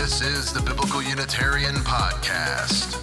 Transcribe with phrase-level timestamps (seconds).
[0.00, 2.96] This is the Biblical Unitarian Podcast.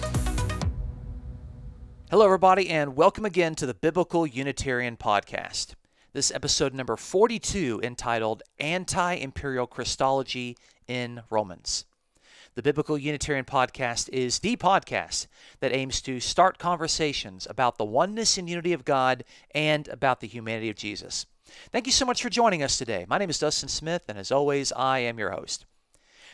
[2.10, 5.74] Hello, everybody, and welcome again to the Biblical Unitarian Podcast.
[6.12, 10.56] This episode number 42 entitled Anti Imperial Christology
[10.88, 11.84] in Romans.
[12.56, 15.28] The Biblical Unitarian Podcast is the podcast
[15.60, 19.22] that aims to start conversations about the oneness and unity of God
[19.54, 21.26] and about the humanity of Jesus.
[21.70, 23.06] Thank you so much for joining us today.
[23.08, 25.64] My name is Dustin Smith, and as always, I am your host.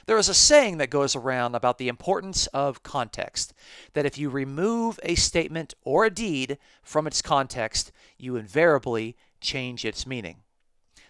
[0.06, 3.54] There is a saying that goes around about the importance of context,
[3.94, 9.84] that if you remove a statement or a deed from its context, you invariably change
[9.84, 10.42] its meaning.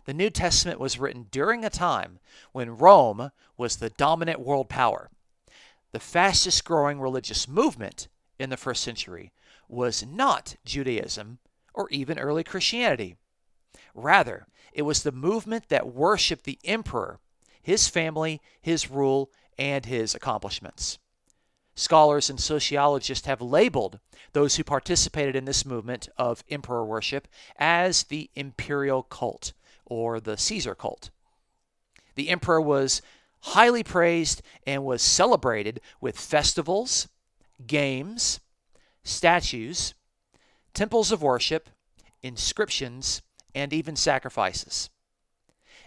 [0.05, 2.21] The New Testament was written during a time
[2.53, 5.11] when Rome was the dominant world power.
[5.93, 9.33] The fastest growing religious movement in the first century
[9.69, 11.39] was not Judaism
[11.73, 13.17] or even early Christianity.
[13.95, 17.21] Rather, it was the movement that worshiped the emperor
[17.65, 20.99] his family, his rule, and his accomplishments.
[21.75, 23.99] Scholars and sociologists have labeled
[24.33, 27.27] those who participated in this movement of emperor worship
[27.59, 29.55] as the imperial cult
[29.87, 31.11] or the Caesar cult.
[32.17, 33.01] The emperor was
[33.41, 37.09] highly praised and was celebrated with festivals,
[37.67, 38.41] games,
[39.03, 39.95] statues,
[40.75, 41.71] temples of worship,
[42.23, 43.23] inscriptions,
[43.55, 44.91] and even sacrifices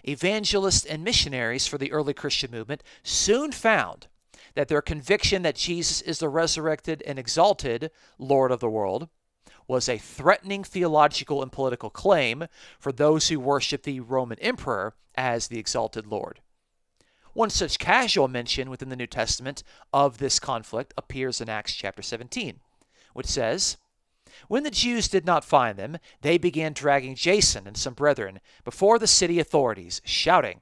[0.06, 4.06] evangelists and missionaries for the early Christian movement soon found
[4.54, 9.08] that their conviction that Jesus is the resurrected and exalted Lord of the world
[9.66, 12.46] was a threatening theological and political claim
[12.78, 16.40] for those who worship the Roman emperor as the exalted Lord.
[17.34, 22.02] One such casual mention within the New Testament of this conflict appears in Acts chapter
[22.02, 22.58] 17,
[23.12, 23.76] which says,
[24.46, 28.98] when the Jews did not find them, they began dragging Jason and some brethren before
[28.98, 30.60] the city authorities, shouting,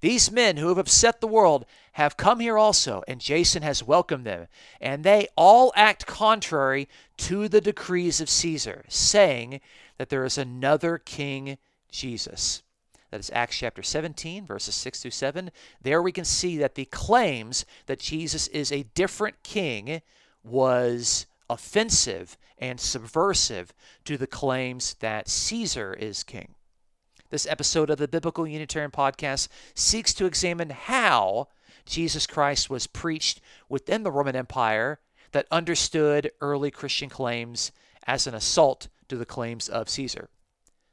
[0.00, 4.24] These men who have upset the world have come here also, and Jason has welcomed
[4.24, 4.46] them,
[4.80, 6.88] and they all act contrary
[7.18, 9.60] to the decrees of Caesar, saying
[9.98, 11.58] that there is another king,
[11.90, 12.62] Jesus.
[13.10, 15.50] That is Acts chapter 17, verses 6 through 7.
[15.80, 20.02] There we can see that the claims that Jesus is a different king
[20.42, 23.72] was offensive and subversive
[24.04, 26.54] to the claims that Caesar is king.
[27.30, 31.48] This episode of the Biblical Unitarian Podcast seeks to examine how
[31.84, 35.00] Jesus Christ was preached within the Roman Empire
[35.32, 37.72] that understood early Christian claims
[38.06, 40.28] as an assault to the claims of Caesar.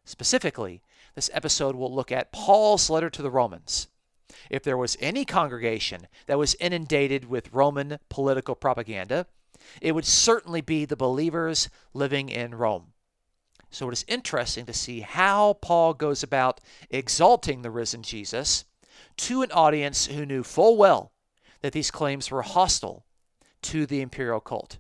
[0.06, 0.81] Specifically,
[1.16, 3.88] this episode will look at Paul's letter to the Romans.
[4.50, 9.28] If there was any congregation that was inundated with Roman political propaganda,
[9.81, 12.94] it would certainly be the believers living in Rome.
[13.69, 18.66] So it is interesting to see how Paul goes about exalting the risen Jesus
[19.18, 21.12] to an audience who knew full well
[21.62, 23.06] that these claims were hostile
[23.63, 24.78] to the imperial cult.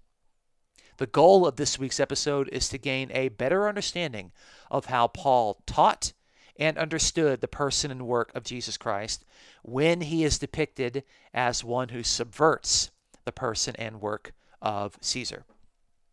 [0.97, 4.31] The goal of this week's episode is to gain a better understanding
[4.69, 6.13] of how Paul taught
[6.55, 9.25] and understood the person and work of Jesus Christ
[9.63, 12.91] when he is depicted as one who subverts
[13.25, 14.33] the person and work
[14.63, 15.45] of Caesar.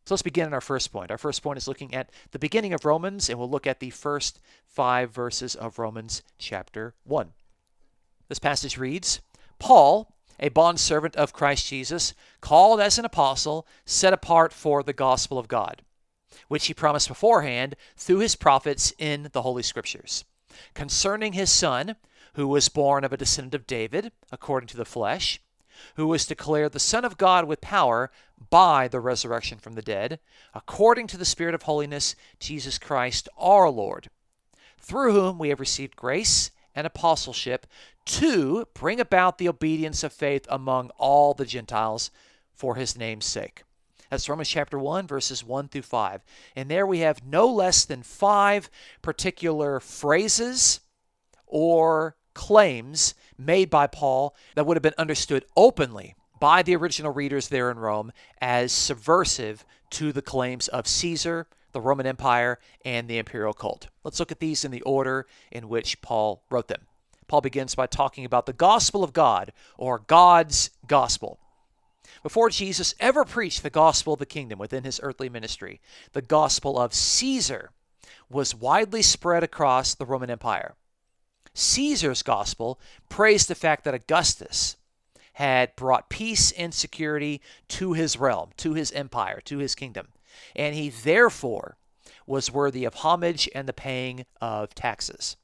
[0.04, 1.10] So let's begin in our first point.
[1.10, 3.90] Our first point is looking at the beginning of Romans, and we'll look at the
[3.90, 7.30] first five verses of Romans chapter 1.
[8.28, 9.20] This passage reads
[9.60, 15.38] Paul, a bondservant of Christ Jesus, called as an apostle, set apart for the gospel
[15.38, 15.82] of God,
[16.48, 20.24] which he promised beforehand through his prophets in the Holy Scriptures,
[20.74, 21.94] concerning his Son,
[22.34, 25.40] who was born of a descendant of David, according to the flesh
[25.96, 28.10] who was declared the Son of God with power
[28.50, 30.18] by the resurrection from the dead,
[30.54, 34.10] according to the Spirit of holiness, Jesus Christ our Lord,
[34.78, 37.66] through whom we have received grace and apostleship
[38.04, 42.10] to bring about the obedience of faith among all the Gentiles
[42.52, 43.62] for his name's sake.
[44.10, 46.22] That's Romans chapter 1, verses 1 through 5.
[46.56, 48.68] And there we have no less than five
[49.02, 50.80] particular phrases
[51.46, 57.48] or claims made by Paul that would have been understood openly by the original readers
[57.48, 63.18] there in Rome as subversive to the claims of Caesar, the Roman Empire, and the
[63.18, 63.88] imperial cult.
[64.02, 66.86] Let's look at these in the order in which Paul wrote them.
[67.28, 71.38] Paul begins by talking about the gospel of God, or God's gospel.
[72.24, 75.80] Before Jesus ever preached the gospel of the kingdom within his earthly ministry,
[76.12, 77.70] the gospel of Caesar
[78.28, 80.74] was widely spread across the Roman Empire.
[81.54, 84.76] Caesar's gospel praised the fact that Augustus
[85.34, 90.08] had brought peace and security to his realm, to his empire, to his kingdom,
[90.54, 91.76] and he therefore
[92.26, 95.36] was worthy of homage and the paying of taxes.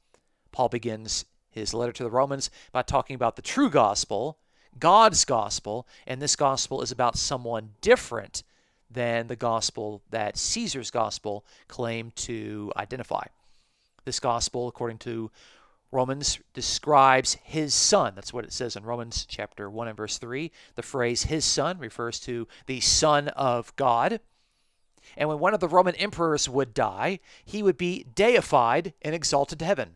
[0.51, 4.37] Paul begins his letter to the Romans by talking about the true gospel,
[4.79, 8.43] God's gospel, and this gospel is about someone different
[8.89, 13.25] than the gospel that Caesar's gospel claimed to identify.
[14.05, 15.31] This gospel, according to
[15.91, 18.13] Romans, describes his son.
[18.15, 20.51] That's what it says in Romans chapter 1 and verse 3.
[20.75, 24.19] The phrase his son refers to the Son of God.
[25.15, 29.59] And when one of the Roman emperors would die, he would be deified and exalted
[29.59, 29.95] to heaven,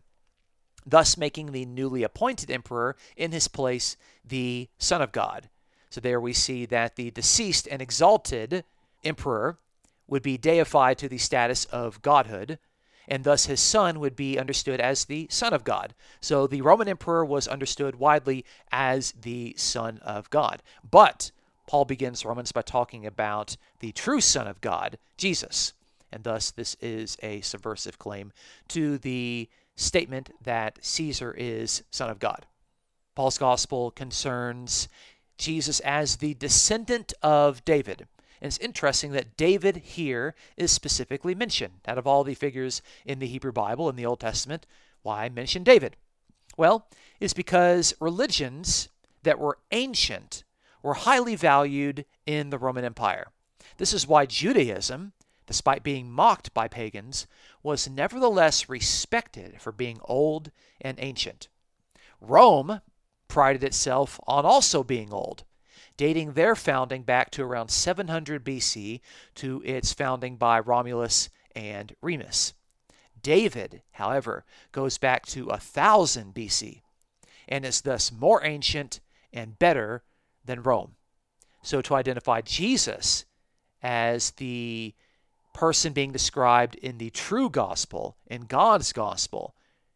[0.86, 5.50] thus making the newly appointed emperor in his place the Son of God.
[5.90, 8.64] So there we see that the deceased and exalted
[9.04, 9.58] emperor
[10.06, 12.58] would be deified to the status of godhood,
[13.08, 15.94] and thus his son would be understood as the Son of God.
[16.20, 20.62] So the Roman emperor was understood widely as the Son of God.
[20.88, 21.30] But
[21.66, 25.72] Paul begins Romans by talking about the true Son of God, Jesus.
[26.12, 28.32] And thus, this is a subversive claim
[28.68, 32.46] to the statement that Caesar is Son of God.
[33.14, 34.88] Paul's gospel concerns
[35.38, 38.06] Jesus as the descendant of David.
[38.42, 41.74] And it's interesting that David here is specifically mentioned.
[41.86, 44.66] Out of all the figures in the Hebrew Bible in the Old Testament,
[45.02, 45.96] why mention David?
[46.56, 46.88] Well,
[47.20, 48.88] it's because religions
[49.22, 50.42] that were ancient
[50.82, 53.28] were highly valued in the Roman Empire.
[53.76, 55.12] This is why Judaism,
[55.46, 57.28] despite being mocked by pagans,
[57.62, 60.50] was nevertheless respected for being old
[60.80, 61.46] and ancient.
[62.20, 62.80] Rome
[63.28, 65.44] prided itself on also being old
[65.96, 69.00] dating their founding back to around 700 BC
[69.36, 72.54] to its founding by Romulus and Remus.
[73.22, 76.80] David, however, goes back to 1000 BC
[77.48, 79.00] and is thus more ancient
[79.32, 80.02] and better
[80.44, 80.96] than Rome.
[81.62, 83.24] So to identify Jesus
[83.82, 84.94] as the
[85.52, 89.54] person being described in the true gospel, in God's gospel,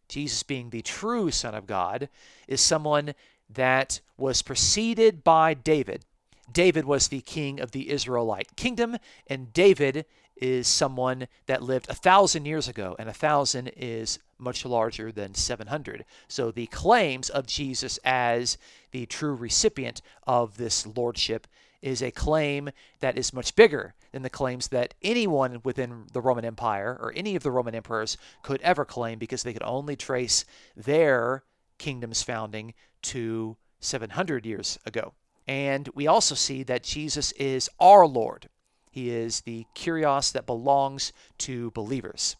[0.08, 2.08] Jesus being the true Son of God,
[2.46, 3.14] is someone
[3.48, 6.04] that was preceded by David.
[6.52, 8.96] David was the king of the Israelite kingdom,
[9.26, 10.06] and David
[10.36, 15.34] is someone that lived a thousand years ago, and a thousand is much larger than
[15.34, 16.04] 700.
[16.28, 18.58] So the claims of Jesus as
[18.90, 21.46] the true recipient of this lordship
[21.82, 22.70] is a claim
[23.00, 27.36] that is much bigger than the claims that anyone within the Roman Empire or any
[27.36, 30.44] of the Roman emperors could ever claim because they could only trace
[30.76, 31.44] their
[31.78, 35.14] kingdom's founding to 700 years ago.
[35.46, 38.48] And we also see that Jesus is our Lord.
[38.90, 42.36] He is the Kyrios that belongs to believers.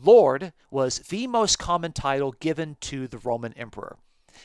[0.00, 3.96] Lord was the most common title given to the Roman emperor.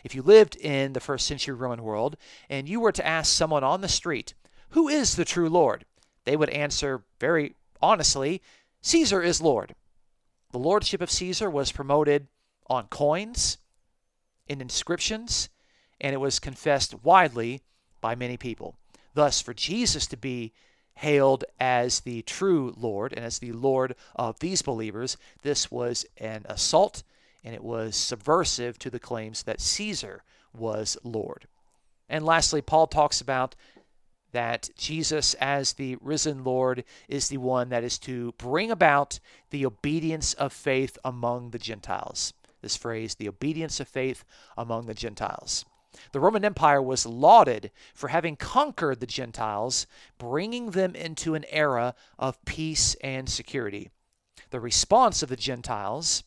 [0.03, 2.17] If you lived in the first century Roman world
[2.49, 4.33] and you were to ask someone on the street,
[4.69, 5.85] Who is the true Lord?
[6.25, 8.41] they would answer very honestly,
[8.81, 9.75] Caesar is Lord.
[10.51, 12.27] The lordship of Caesar was promoted
[12.67, 13.57] on coins,
[14.47, 15.49] in inscriptions,
[16.01, 17.61] and it was confessed widely
[18.01, 18.75] by many people.
[19.13, 20.53] Thus, for Jesus to be
[20.95, 26.45] hailed as the true Lord and as the Lord of these believers, this was an
[26.45, 27.03] assault
[27.43, 30.23] and it was subversive to the claims that Caesar
[30.53, 31.47] was Lord.
[32.07, 33.55] And lastly, Paul talks about
[34.31, 39.19] that Jesus, as the risen Lord, is the one that is to bring about
[39.49, 42.33] the obedience of faith among the Gentiles
[42.63, 44.25] this phrase, the obedience of faith
[44.57, 45.65] among the Gentiles.
[46.11, 49.85] The Roman Empire was lauded for having conquered the Gentiles,
[50.17, 53.91] bringing them into an era of peace and security.
[54.49, 56.23] The response of the Gentiles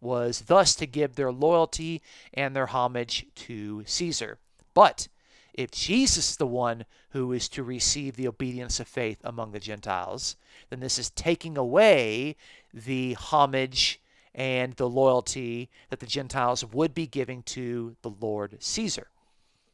[0.00, 4.38] was thus to give their loyalty and their homage to Caesar.
[4.74, 5.08] But
[5.52, 9.60] if Jesus is the one who is to receive the obedience of faith among the
[9.60, 10.36] Gentiles,
[10.70, 12.36] then this is taking away
[12.72, 14.00] the homage
[14.34, 19.08] and the loyalty that the Gentiles would be giving to the Lord Caesar.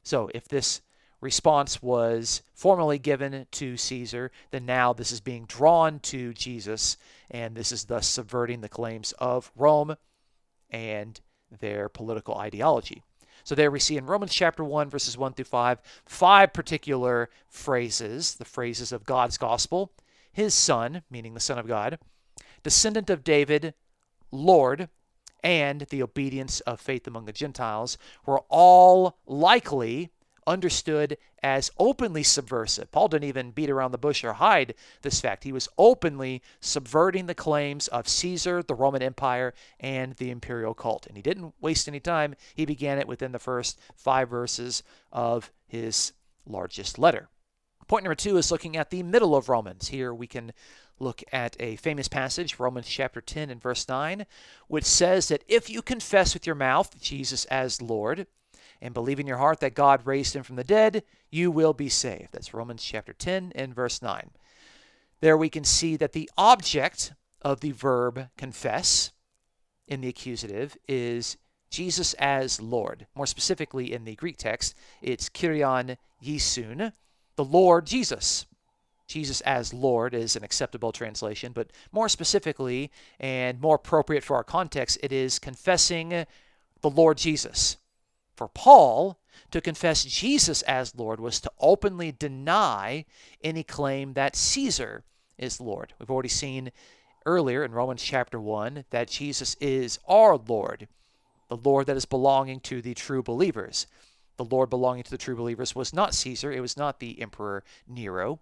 [0.03, 0.81] So if this
[1.21, 6.97] response was formally given to Caesar, then now this is being drawn to Jesus,
[7.31, 9.97] and this is thus subverting the claims of Rome
[10.71, 11.21] and
[11.61, 13.03] their political ideology.
[13.45, 18.35] So there we see in Romans chapter 1, verses 1 through 5, five particular phrases
[18.35, 19.93] the phrases of God's gospel,
[20.33, 21.99] his son, meaning the Son of God,
[22.63, 23.75] descendant of David,
[24.30, 24.88] Lord
[25.42, 30.11] and the obedience of faith among the Gentiles were all likely
[30.47, 32.90] understood as openly subversive.
[32.92, 35.45] Paul didn't even beat around the bush or hide this fact.
[35.45, 41.06] He was openly subverting the claims of Caesar, the Roman Empire, and the imperial cult.
[41.06, 42.35] And he didn't waste any time.
[42.54, 46.12] He began it within the first five verses of his
[46.47, 47.28] largest letter.
[47.88, 49.88] Point number two is looking at the middle of Romans.
[49.88, 50.52] Here we can
[50.99, 54.26] look at a famous passage, Romans chapter 10 and verse 9,
[54.69, 58.26] which says that if you confess with your mouth Jesus as Lord
[58.81, 61.88] and believe in your heart that God raised him from the dead, you will be
[61.88, 62.29] saved.
[62.33, 64.31] That's Romans chapter 10 and verse 9.
[65.21, 67.12] There we can see that the object
[67.43, 69.12] of the verb confess
[69.87, 71.37] in the accusative is
[71.71, 73.07] Jesus as Lord.
[73.15, 76.93] More specifically, in the Greek text, it's Kyrion Iesoun,
[77.37, 78.47] the Lord Jesus.
[79.07, 84.45] Jesus as Lord is an acceptable translation, but more specifically and more appropriate for our
[84.45, 86.27] context, it is confessing
[86.81, 87.77] the Lord Jesus.
[88.37, 89.19] For Paul,
[89.51, 93.05] to confess Jesus as Lord was to openly deny
[93.43, 95.05] any claim that Caesar
[95.39, 95.95] is Lord.
[95.99, 96.73] We've already seen
[97.25, 100.89] earlier in Romans chapter 1 that Jesus is our Lord,
[101.49, 103.87] the Lord that is belonging to the true believers.
[104.37, 107.65] The Lord belonging to the true believers was not Caesar, it was not the Emperor
[107.87, 108.41] Nero,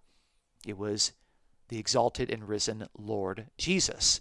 [0.67, 1.13] it was
[1.69, 4.21] the exalted and risen Lord Jesus.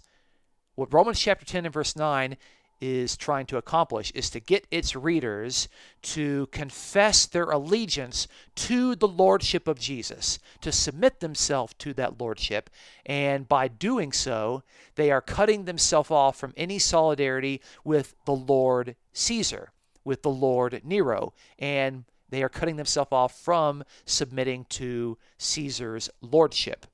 [0.74, 2.36] What Romans chapter 10 and verse 9
[2.80, 5.68] is trying to accomplish is to get its readers
[6.02, 12.68] to confess their allegiance to the lordship of Jesus, to submit themselves to that lordship.
[13.06, 14.62] And by doing so,
[14.96, 19.70] they are cutting themselves off from any solidarity with the Lord Caesar,
[20.04, 26.86] with the Lord Nero, and they are cutting themselves off from submitting to Caesar's lordship.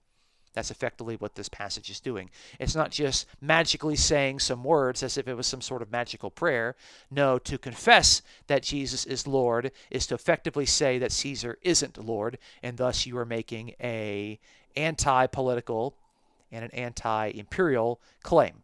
[0.52, 2.28] That's effectively what this passage is doing.
[2.58, 6.30] It's not just magically saying some words as if it was some sort of magical
[6.30, 6.74] prayer.
[7.10, 12.36] No, to confess that Jesus is Lord is to effectively say that Caesar isn't Lord,
[12.62, 14.40] and thus you are making a
[14.74, 15.94] anti-political
[16.50, 18.62] and an anti-imperial claim.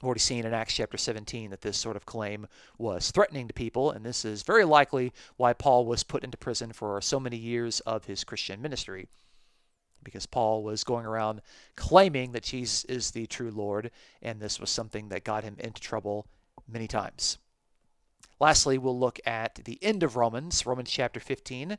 [0.00, 2.46] We've already seen in Acts chapter 17 that this sort of claim
[2.78, 6.72] was threatening to people, and this is very likely why Paul was put into prison
[6.72, 9.08] for so many years of his Christian ministry
[10.04, 11.42] because Paul was going around
[11.76, 13.90] claiming that Jesus is the true Lord,
[14.22, 16.28] and this was something that got him into trouble
[16.68, 17.38] many times.
[18.40, 21.76] Lastly, we'll look at the end of Romans, Romans chapter 15.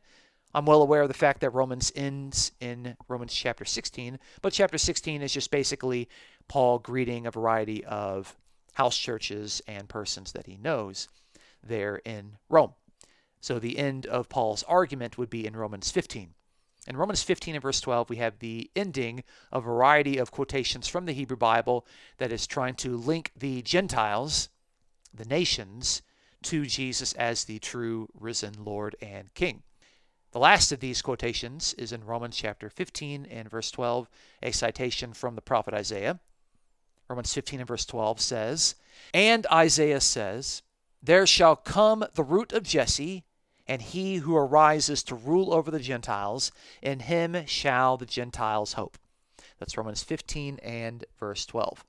[0.54, 4.80] I'm well aware of the fact that Romans ends in Romans chapter 16, but chapter
[4.80, 6.10] 16 is just basically
[6.48, 8.36] Paul greeting a variety of
[8.74, 11.08] house churches and persons that he knows
[11.64, 12.74] there in Rome.
[13.42, 16.34] So the end of Paul's argument would be in Romans 15.
[16.88, 20.88] In Romans 15 and verse 12, we have the ending of a variety of quotations
[20.88, 21.86] from the Hebrew Bible
[22.18, 24.50] that is trying to link the Gentiles,
[25.14, 26.02] the nations,
[26.44, 29.62] to Jesus as the true risen Lord and King.
[30.32, 34.08] The last of these quotations is in Romans chapter 15 and verse 12,
[34.44, 36.20] a citation from the prophet Isaiah.
[37.08, 38.76] Romans 15 and verse 12 says,
[39.12, 40.62] And Isaiah says,
[41.02, 43.24] There shall come the root of Jesse,
[43.66, 49.00] and he who arises to rule over the Gentiles, in him shall the Gentiles hope.
[49.58, 51.84] That's Romans 15 and verse 12.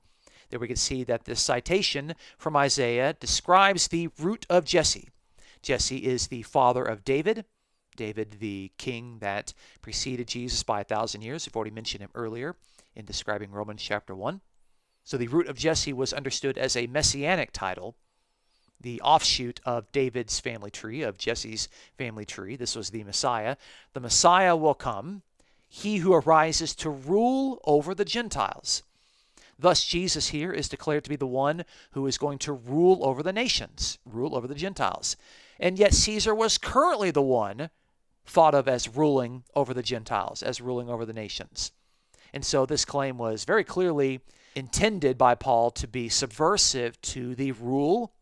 [0.49, 5.09] There we can see that this citation from Isaiah describes the root of Jesse.
[5.61, 7.45] Jesse is the father of David.
[7.95, 11.45] David, the king that preceded Jesus by a thousand years.
[11.45, 12.55] We've already mentioned him earlier
[12.95, 14.41] in describing Romans chapter 1.
[15.03, 17.95] So the root of Jesse was understood as a messianic title
[18.81, 22.55] the offshoot of David's family tree, of Jesse's family tree.
[22.55, 23.55] This was the Messiah.
[23.93, 25.21] The Messiah will come,
[25.67, 28.83] he who arises to rule over the Gentiles.
[29.57, 33.21] Thus, Jesus here is declared to be the one who is going to rule over
[33.21, 35.15] the nations, rule over the Gentiles.
[35.59, 37.69] And yet, Caesar was currently the one
[38.25, 41.71] thought of as ruling over the Gentiles, as ruling over the nations.
[42.33, 44.21] And so, this claim was very clearly
[44.55, 48.13] intended by Paul to be subversive to the rule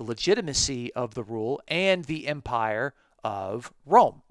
[0.00, 4.22] the legitimacy of the rule and the empire of Rome.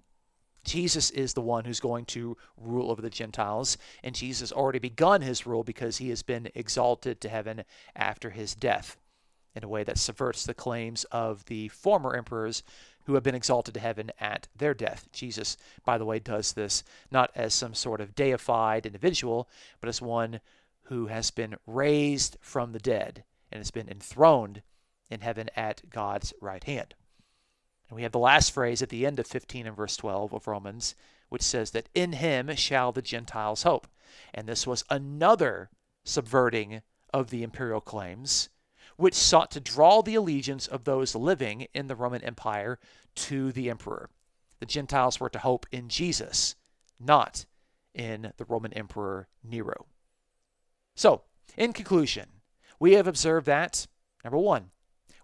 [0.63, 5.21] Jesus is the one who's going to rule over the Gentiles, and Jesus already begun
[5.21, 8.97] his rule because he has been exalted to heaven after his death
[9.59, 12.63] in a way that subverts the claims of the former emperors
[13.03, 15.09] who have been exalted to heaven at their death.
[15.11, 19.49] Jesus, by the way, does this not as some sort of deified individual,
[19.81, 20.39] but as one
[20.83, 24.61] who has been raised from the dead and has been enthroned
[25.09, 26.95] in heaven at God's right hand.
[27.89, 30.47] And we have the last phrase at the end of 15 and verse 12 of
[30.47, 30.95] Romans,
[31.27, 33.87] which says that in him shall the Gentiles hope.
[34.33, 35.69] And this was another
[36.05, 36.81] subverting
[37.13, 38.49] of the imperial claims,
[39.00, 42.77] which sought to draw the allegiance of those living in the Roman Empire
[43.15, 44.10] to the emperor.
[44.60, 46.56] The Gentiles were to hope in Jesus,
[47.00, 47.46] not
[47.94, 49.86] in the Roman Emperor Nero.
[50.96, 51.22] So,
[51.56, 52.25] in conclusion,
[52.77, 53.88] we have observed that,
[54.25, 54.72] number one,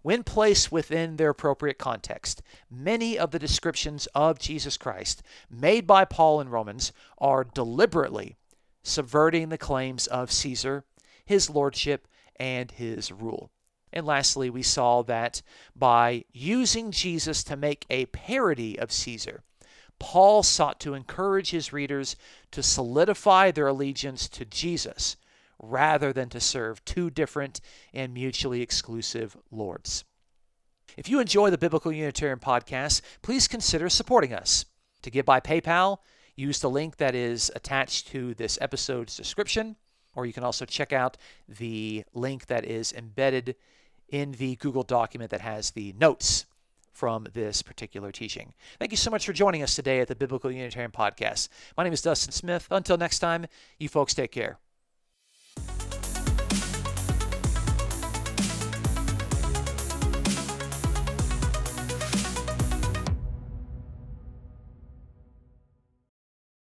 [0.01, 2.41] when placed within their appropriate context,
[2.71, 8.37] many of the descriptions of Jesus Christ made by Paul in Romans are deliberately
[8.83, 10.85] subverting the claims of Caesar,
[11.25, 13.51] his lordship, and his rule.
[13.95, 15.41] And lastly, we saw that
[15.75, 19.41] by using Jesus to make a parody of Caesar,
[19.97, 22.17] Paul sought to encourage his readers
[22.51, 25.15] to solidify their allegiance to Jesus
[25.57, 27.61] rather than to serve two different
[27.93, 30.03] and mutually exclusive lords.
[30.97, 34.65] If you enjoy the Biblical Unitarian podcast, please consider supporting us.
[35.03, 35.99] To give by PayPal,
[36.35, 39.77] use the link that is attached to this episode's description,
[40.15, 43.55] or you can also check out the link that is embedded
[44.09, 46.45] in the Google document that has the notes
[46.91, 48.53] from this particular teaching.
[48.79, 51.49] Thank you so much for joining us today at the Biblical Unitarian Podcast.
[51.77, 52.67] My name is Dustin Smith.
[52.71, 53.47] Until next time,
[53.77, 54.59] you folks take care.